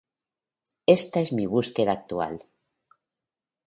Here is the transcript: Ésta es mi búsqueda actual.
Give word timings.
Ésta 0.95 1.19
es 1.27 1.31
mi 1.41 1.45
búsqueda 1.53 1.97
actual. 2.01 2.43